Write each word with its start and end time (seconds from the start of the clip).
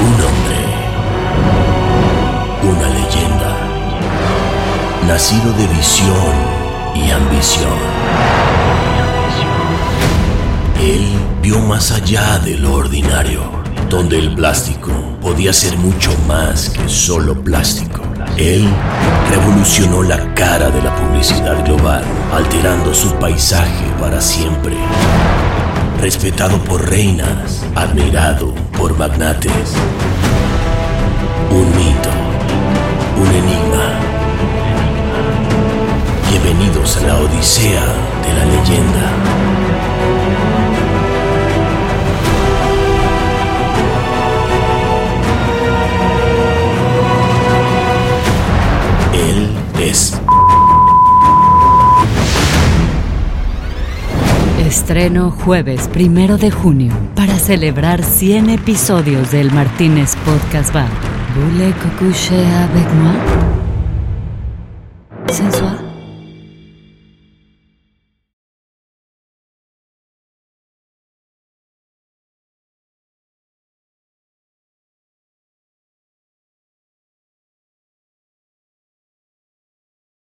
Un 0.00 0.14
hombre, 0.26 0.60
una 2.62 2.88
leyenda, 2.88 3.56
nacido 5.06 5.52
de 5.52 5.66
visión 5.68 6.34
y 6.94 7.10
ambición. 7.10 7.78
Él 10.80 11.06
vio 11.42 11.60
más 11.60 11.92
allá 11.92 12.38
de 12.38 12.58
lo 12.58 12.74
ordinario, 12.74 13.42
donde 13.88 14.18
el 14.18 14.34
plástico 14.34 14.90
podía 15.20 15.52
ser 15.52 15.76
mucho 15.78 16.10
más 16.26 16.68
que 16.70 16.88
solo 16.88 17.34
plástico. 17.42 18.02
Él 18.36 18.68
revolucionó 19.30 20.02
la 20.02 20.34
cara 20.34 20.70
de 20.70 20.82
la 20.82 20.94
publicidad 20.96 21.64
global, 21.64 22.02
alterando 22.32 22.92
su 22.92 23.14
paisaje 23.14 23.86
para 24.00 24.20
siempre. 24.20 24.76
Respetado 26.04 26.58
por 26.64 26.86
reinas, 26.86 27.64
admirado 27.74 28.54
por 28.76 28.94
magnates. 28.98 29.72
Un 31.50 31.66
mito, 31.78 32.10
un 33.16 33.26
enigma. 33.26 33.86
Bienvenidos 36.28 36.98
a 36.98 37.06
la 37.06 37.16
Odisea 37.20 37.86
de 38.22 38.34
la 38.34 38.44
leyenda. 38.44 39.53
Estreno 54.74 55.30
jueves 55.30 55.86
primero 55.86 56.36
de 56.36 56.50
junio 56.50 56.92
para 57.14 57.38
celebrar 57.38 58.02
100 58.02 58.50
episodios 58.50 59.30
del 59.30 59.52
Martínez 59.52 60.16
Podcast 60.24 60.74
Bar. 60.74 60.88
¿Voulez 61.36 61.72
que 61.76 61.88
coucher 62.04 62.44
avec 62.44 62.92
moi? 62.94 63.14
Sensual. 65.32 65.83